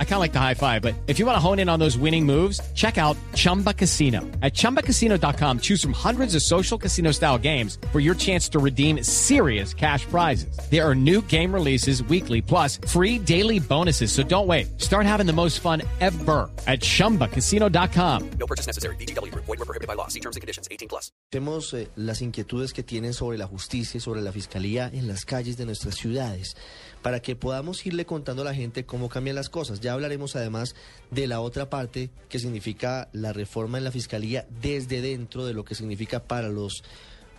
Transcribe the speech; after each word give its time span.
I 0.00 0.04
kind 0.04 0.14
of 0.14 0.20
like 0.20 0.32
the 0.32 0.40
high 0.40 0.54
five, 0.54 0.82
but 0.82 0.96
if 1.06 1.20
you 1.20 1.26
want 1.26 1.36
to 1.36 1.40
hone 1.40 1.60
in 1.60 1.68
on 1.68 1.78
those 1.78 1.96
winning 1.96 2.26
moves, 2.26 2.60
check 2.74 2.98
out 2.98 3.16
Chumba 3.34 3.72
Casino. 3.72 4.22
At 4.42 4.54
ChumbaCasino.com, 4.54 5.60
choose 5.60 5.80
from 5.80 5.92
hundreds 5.92 6.34
of 6.34 6.42
social 6.42 6.76
casino 6.76 7.12
style 7.12 7.38
games 7.38 7.78
for 7.92 8.00
your 8.00 8.16
chance 8.16 8.48
to 8.48 8.58
redeem 8.58 9.04
serious 9.04 9.72
cash 9.72 10.04
prizes. 10.06 10.58
There 10.68 10.84
are 10.84 10.96
new 10.96 11.22
game 11.22 11.54
releases 11.54 12.02
weekly, 12.02 12.42
plus 12.42 12.78
free 12.88 13.20
daily 13.20 13.60
bonuses. 13.60 14.10
So 14.10 14.24
don't 14.24 14.48
wait. 14.48 14.80
Start 14.80 15.06
having 15.06 15.26
the 15.26 15.32
most 15.32 15.60
fun 15.60 15.82
ever 16.00 16.50
at 16.66 16.80
ChumbaCasino.com. 16.80 18.30
No 18.40 18.46
purchase 18.48 18.66
necessary. 18.66 18.96
BGW. 18.96 19.32
Void 19.32 19.46
were 19.46 19.56
prohibited 19.58 19.86
by 19.86 19.94
law. 19.94 20.08
See 20.08 20.20
terms 20.20 20.34
and 20.34 20.40
conditions. 20.40 20.66
18 20.72 20.88
plus. 20.88 21.12
Vemos 21.30 21.72
eh, 21.74 21.88
las 21.94 22.22
inquietudes 22.22 22.72
que 22.72 22.82
tienen 22.82 23.12
sobre 23.12 23.38
la 23.38 23.46
justicia 23.46 23.98
y 23.98 24.00
sobre 24.00 24.22
la 24.22 24.32
fiscalía 24.32 24.90
en 24.92 25.06
las 25.06 25.24
calles 25.24 25.56
de 25.56 25.66
nuestras 25.66 25.94
ciudades 25.94 26.56
para 27.02 27.20
que 27.20 27.36
podamos 27.36 27.84
irle 27.86 28.06
contando 28.06 28.42
a 28.42 28.44
la 28.46 28.54
gente 28.54 28.84
cómo 28.84 29.08
cambian 29.08 29.36
las 29.36 29.48
cosas. 29.48 29.80
Ya 29.80 29.87
hablaremos 29.94 30.36
además 30.36 30.74
de 31.10 31.26
la 31.26 31.40
otra 31.40 31.70
parte 31.70 32.10
que 32.28 32.38
significa 32.38 33.08
la 33.12 33.32
reforma 33.32 33.78
en 33.78 33.84
la 33.84 33.90
fiscalía 33.90 34.46
desde 34.60 35.00
dentro 35.00 35.46
de 35.46 35.54
lo 35.54 35.64
que 35.64 35.74
significa 35.74 36.24
para 36.24 36.48
los 36.48 36.82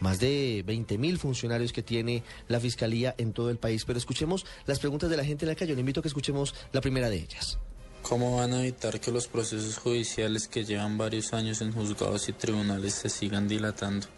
más 0.00 0.18
de 0.18 0.64
20 0.66 0.98
mil 0.98 1.18
funcionarios 1.18 1.72
que 1.72 1.82
tiene 1.82 2.22
la 2.48 2.60
fiscalía 2.60 3.14
en 3.18 3.32
todo 3.32 3.50
el 3.50 3.58
país. 3.58 3.84
Pero 3.84 3.98
escuchemos 3.98 4.44
las 4.66 4.80
preguntas 4.80 5.08
de 5.08 5.16
la 5.16 5.24
gente 5.24 5.44
en 5.44 5.50
la 5.50 5.54
calle. 5.54 5.74
Le 5.74 5.80
invito 5.80 6.00
a 6.00 6.02
que 6.02 6.08
escuchemos 6.08 6.54
la 6.72 6.80
primera 6.80 7.08
de 7.08 7.16
ellas. 7.16 7.58
¿Cómo 8.02 8.36
van 8.36 8.52
a 8.52 8.60
evitar 8.60 8.98
que 8.98 9.12
los 9.12 9.28
procesos 9.28 9.78
judiciales 9.78 10.48
que 10.48 10.64
llevan 10.64 10.98
varios 10.98 11.32
años 11.32 11.60
en 11.60 11.72
juzgados 11.72 12.28
y 12.28 12.32
tribunales 12.32 12.94
se 12.94 13.08
sigan 13.08 13.46
dilatando? 13.46 14.08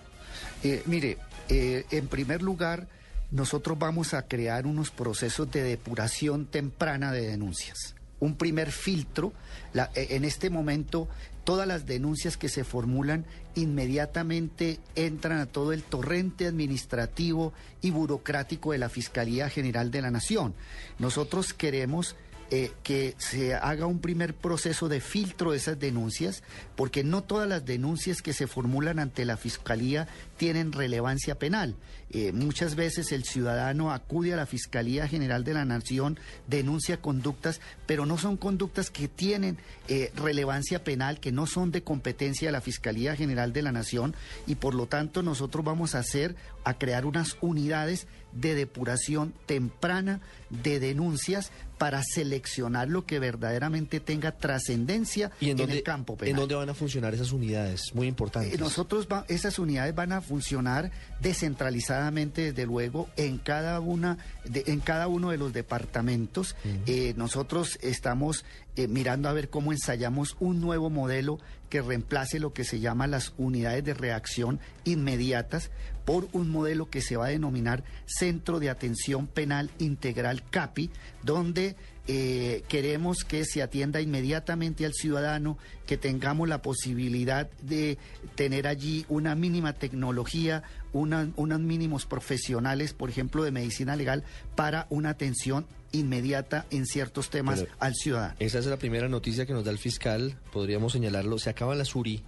Eh, 0.63 0.83
mire, 0.87 1.19
eh, 1.51 1.85
en 1.91 2.09
primer 2.09 2.41
lugar, 2.41 2.89
nosotros 3.31 3.79
vamos 3.79 4.15
a 4.15 4.27
crear 4.27 4.67
unos 4.67 4.91
procesos 4.91 5.51
de 5.51 5.63
depuración 5.63 6.47
temprana 6.47 7.13
de 7.13 7.27
denuncias. 7.27 7.95
Un 8.25 8.37
primer 8.37 8.73
filtro, 8.73 9.35
e, 9.75 10.17
en 10.17 10.25
este 10.25 10.49
momento 10.49 11.09
todas 11.45 11.69
las 11.69 11.85
denuncias 11.85 12.39
que 12.39 12.49
se 12.49 12.65
formulan 12.65 13.27
inmediatamente 13.55 14.81
entran 14.95 15.41
a 15.41 15.47
todo 15.47 15.75
el 15.75 15.83
torrente 15.83 16.47
administrativo 16.47 17.53
y 17.83 17.91
burocrático 17.91 18.73
de 18.73 18.79
la 18.79 18.89
Fiscalía 18.89 19.51
General 19.51 19.91
de 19.91 20.01
la 20.01 20.11
Nación. 20.11 20.55
Nosotros 20.99 21.53
queremos 21.53 22.17
eh, 22.51 22.73
que 22.83 23.15
se 23.19 23.55
haga 23.55 23.87
un 23.87 24.01
primer 24.01 24.35
proceso 24.35 24.89
de 24.89 25.01
filtro 25.01 25.53
de 25.53 25.57
esas 25.57 25.79
denuncias, 25.79 26.43
porque 26.77 27.03
no 27.03 27.23
todas 27.23 27.49
las 27.49 27.65
denuncias 27.65 28.23
que 28.23 28.33
se 28.33 28.47
formulan 28.47 28.99
ante 28.99 29.25
la 29.25 29.37
Fiscalía 29.37 30.09
tienen 30.37 30.73
relevancia 30.73 31.39
penal. 31.39 31.75
Eh, 32.11 32.33
muchas 32.33 32.77
veces 32.77 33.11
el 33.13 33.25
ciudadano 33.25 33.93
acude 33.93 34.35
a 34.35 34.37
la 34.37 34.47
Fiscalía 34.47 35.09
General 35.09 35.43
de 35.43 35.55
la 35.55 35.65
Nación, 35.65 36.19
denuncia 36.47 37.01
conductas, 37.01 37.61
pero 37.87 38.07
no 38.07 38.19
son 38.19 38.37
conductas 38.37 38.91
que 38.91 39.09
tienen 39.09 39.59
eh, 39.89 40.13
relevancia 40.15 40.85
penal, 40.85 41.19
que 41.19 41.33
no 41.33 41.47
son 41.47 41.73
de 41.73 41.83
competencia 41.83 42.49
de 42.49 42.53
la 42.53 42.61
Fiscalía 42.61 43.17
General 43.17 43.53
de 43.53 43.63
la 43.63 43.73
Nación, 43.73 44.15
y 44.47 44.57
por 44.57 44.75
lo 44.75 44.87
tanto 44.87 45.23
nosotros 45.23 45.65
vamos 45.65 45.95
a 45.95 46.01
hacer, 46.01 46.37
a 46.63 46.75
crear 46.75 47.05
unas 47.05 47.37
unidades 47.41 48.07
de 48.35 48.55
depuración 48.55 49.35
temprana 49.47 50.21
de 50.51 50.81
denuncias 50.81 51.51
para 51.79 52.03
seleccionar 52.03 52.89
lo 52.89 53.05
que 53.05 53.19
verdaderamente 53.19 54.01
tenga 54.01 54.33
trascendencia 54.33 55.33
en, 55.41 55.59
el 55.59 55.83
campo 55.83 56.17
penal. 56.17 56.31
¿En 56.31 56.37
dónde 56.37 56.55
van 56.55 56.71
a 56.71 56.75
funcionar 56.75 57.15
esas 57.15 57.33
unidades? 57.33 57.95
Muy 57.95 58.07
importantes. 58.07 58.55
Eh, 58.55 58.59
nosotros, 58.59 59.09
esas 59.29 59.59
unidades 59.59 59.95
van 59.95 60.13
a 60.13 60.21
funcionar 60.21 60.93
descentralizadamente, 61.21 62.53
desde 62.53 62.67
luego, 62.67 63.09
en 63.17 63.39
cada, 63.39 63.81
una, 63.81 64.19
en 64.45 64.81
cada 64.81 65.09
uno 65.09 65.31
de 65.31 65.37
los 65.37 65.53
departamentos. 65.53 66.55
Eh, 66.87 67.15
nosotros 67.17 67.79
estamos 67.83 68.45
eh, 68.77 68.87
mirando 68.87 69.29
a 69.29 69.33
ver 69.33 69.51
cómo 69.51 69.73
ensayamos 69.73 70.37
un 70.41 70.61
nuevo 70.61 70.91
modelo 70.91 71.39
que 71.69 71.83
reemplace 71.83 72.39
lo 72.39 72.53
que 72.53 72.65
se 72.65 72.81
llama 72.81 73.07
las 73.07 73.33
unidades 73.37 73.85
de 73.85 73.95
reacción 73.95 74.61
inmediatas 74.85 75.71
por 76.05 76.29
un 76.33 76.51
modelo 76.51 76.91
que 76.91 77.01
se 77.01 77.17
va 77.17 77.27
a 77.27 77.31
denominar 77.31 77.85
Centro 78.07 78.61
de 78.61 78.71
Atención 78.71 79.27
Penal 79.27 79.71
Integral 79.79 80.43
CAPI, 80.51 80.91
donde 81.23 81.77
eh, 82.07 82.63
queremos 82.69 83.25
que 83.25 83.45
se 83.45 83.63
atienda 83.63 84.01
inmediatamente 84.01 84.85
al 84.85 84.93
ciudadano, 84.93 85.59
que 85.87 85.97
tengamos 85.97 86.49
la 86.49 86.61
posibilidad 86.61 87.51
de 87.63 87.99
tener 88.35 88.67
allí 88.67 89.07
una 89.09 89.35
mínima 89.35 89.73
tecnología, 89.73 90.63
unos 90.93 91.61
mínimos 91.61 92.07
profesionales, 92.07 92.93
por 92.93 93.09
ejemplo, 93.11 93.43
de 93.43 93.51
medicina 93.51 93.97
legal, 93.97 94.25
para 94.55 94.87
una 94.91 95.11
atención 95.11 95.67
inmediata 95.93 96.67
en 96.71 96.87
ciertos 96.87 97.31
temas 97.31 97.65
al 97.79 97.95
ciudadano. 97.95 98.35
Esa 98.39 98.59
es 98.59 98.67
la 98.67 98.77
primera 98.77 99.09
noticia 99.09 99.47
que 99.47 99.53
nos 99.53 99.65
da 99.65 99.71
el 99.71 99.79
fiscal, 99.79 100.37
podríamos 100.53 100.93
señalarlo, 100.93 101.39
se 101.39 101.51
acaba 101.51 101.75
la 101.75 101.85
SURI 101.85 102.23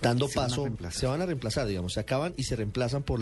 dando 0.00 0.28
paso, 0.28 0.66
se 0.90 1.06
van 1.06 1.22
a 1.22 1.26
reemplazar, 1.26 1.66
digamos, 1.66 1.94
se 1.94 2.00
acaban 2.00 2.34
y 2.36 2.44
se 2.44 2.56
reemplazan 2.56 3.02
por, 3.02 3.20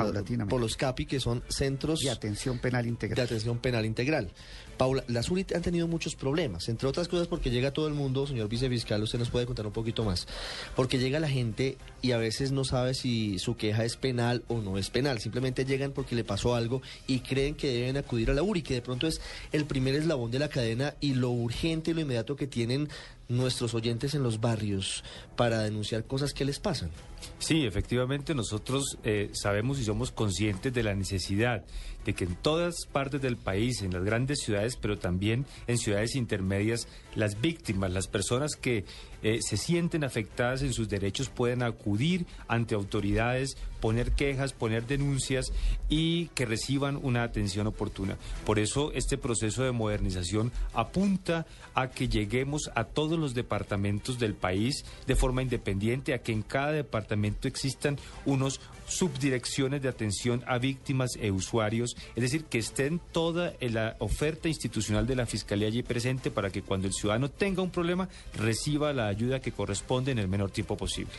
por 0.48 0.60
los 0.60 0.76
CAPI, 0.76 1.06
que 1.06 1.20
son 1.20 1.42
centros 1.48 2.00
de 2.00 2.10
atención 2.10 2.58
penal 2.58 2.86
integral. 2.86 3.16
De 3.16 3.22
atención 3.22 3.58
penal 3.58 3.84
integral. 3.84 4.30
Paula, 4.76 5.04
las 5.08 5.30
URI 5.30 5.46
han 5.54 5.62
tenido 5.62 5.88
muchos 5.88 6.14
problemas, 6.14 6.68
entre 6.68 6.88
otras 6.88 7.08
cosas 7.08 7.26
porque 7.26 7.50
llega 7.50 7.72
todo 7.72 7.88
el 7.88 7.94
mundo, 7.94 8.26
señor 8.26 8.48
vicefiscal, 8.48 9.02
usted 9.02 9.18
nos 9.18 9.30
puede 9.30 9.46
contar 9.46 9.66
un 9.66 9.72
poquito 9.72 10.04
más, 10.04 10.26
porque 10.74 10.98
llega 10.98 11.20
la 11.20 11.28
gente 11.28 11.76
y 12.02 12.12
a 12.12 12.18
veces 12.18 12.52
no 12.52 12.64
sabe 12.64 12.94
si 12.94 13.38
su 13.38 13.56
queja 13.56 13.84
es 13.84 13.96
penal 13.96 14.42
o 14.48 14.60
no 14.60 14.78
es 14.78 14.90
penal, 14.90 15.20
simplemente 15.20 15.64
llegan 15.64 15.92
porque 15.92 16.14
le 16.14 16.24
pasó 16.24 16.54
algo 16.54 16.82
y 17.06 17.20
creen 17.20 17.54
que 17.54 17.72
deben 17.72 17.96
acudir 17.96 18.30
a 18.30 18.34
la 18.34 18.42
URI, 18.42 18.62
que 18.62 18.74
de 18.74 18.82
pronto 18.82 19.06
es 19.06 19.20
el 19.52 19.64
primer 19.64 19.94
eslabón 19.94 20.30
de 20.30 20.38
la 20.38 20.48
cadena 20.48 20.94
y 21.00 21.14
lo 21.14 21.30
urgente 21.30 21.90
y 21.90 21.94
lo 21.94 22.00
inmediato 22.00 22.36
que 22.36 22.46
tienen 22.46 22.88
nuestros 23.28 23.74
oyentes 23.74 24.14
en 24.14 24.22
los 24.22 24.40
barrios 24.40 25.02
para 25.36 25.62
denunciar 25.62 26.04
cosas 26.04 26.32
que 26.32 26.44
les 26.44 26.58
pasan. 26.58 26.90
Sí, 27.38 27.66
efectivamente 27.66 28.34
nosotros 28.34 28.98
eh, 29.04 29.30
sabemos 29.32 29.78
y 29.78 29.84
somos 29.84 30.12
conscientes 30.12 30.72
de 30.72 30.82
la 30.82 30.94
necesidad 30.94 31.64
de 32.04 32.14
que 32.14 32.24
en 32.24 32.36
todas 32.36 32.86
partes 32.92 33.20
del 33.20 33.36
país, 33.36 33.82
en 33.82 33.92
las 33.92 34.04
grandes 34.04 34.38
pero 34.74 34.98
también 34.98 35.46
en 35.68 35.78
ciudades 35.78 36.16
intermedias, 36.16 36.88
las 37.14 37.40
víctimas, 37.40 37.92
las 37.92 38.08
personas 38.08 38.56
que 38.56 38.84
eh, 39.22 39.38
se 39.40 39.56
sienten 39.56 40.04
afectadas 40.04 40.62
en 40.62 40.72
sus 40.72 40.88
derechos 40.88 41.28
pueden 41.28 41.62
acudir 41.62 42.26
ante 42.48 42.74
autoridades, 42.74 43.56
poner 43.80 44.12
quejas, 44.12 44.52
poner 44.52 44.86
denuncias 44.86 45.52
y 45.88 46.26
que 46.28 46.46
reciban 46.46 46.96
una 46.96 47.22
atención 47.22 47.66
oportuna. 47.66 48.16
Por 48.44 48.58
eso 48.58 48.92
este 48.92 49.18
proceso 49.18 49.62
de 49.62 49.72
modernización 49.72 50.52
apunta 50.74 51.46
a 51.74 51.90
que 51.90 52.08
lleguemos 52.08 52.70
a 52.74 52.84
todos 52.84 53.18
los 53.18 53.34
departamentos 53.34 54.18
del 54.18 54.34
país 54.34 54.84
de 55.06 55.16
forma 55.16 55.42
independiente, 55.42 56.14
a 56.14 56.18
que 56.18 56.32
en 56.32 56.42
cada 56.42 56.72
departamento 56.72 57.48
existan 57.48 57.98
unos 58.24 58.60
subdirecciones 58.86 59.82
de 59.82 59.88
atención 59.88 60.44
a 60.46 60.58
víctimas 60.58 61.10
e 61.20 61.30
usuarios, 61.30 61.96
es 62.14 62.22
decir, 62.22 62.44
que 62.44 62.58
estén 62.58 63.00
toda 63.12 63.54
la 63.60 63.96
oferta 63.98 64.48
institucional 64.56 65.06
de 65.06 65.16
la 65.16 65.26
Fiscalía 65.26 65.68
allí 65.68 65.82
presente 65.82 66.30
para 66.30 66.50
que 66.50 66.62
cuando 66.62 66.86
el 66.86 66.92
ciudadano 66.92 67.30
tenga 67.30 67.62
un 67.62 67.70
problema 67.70 68.08
reciba 68.34 68.92
la 68.92 69.06
ayuda 69.06 69.40
que 69.40 69.52
corresponde 69.52 70.12
en 70.12 70.18
el 70.18 70.28
menor 70.28 70.50
tiempo 70.50 70.76
posible. 70.76 71.12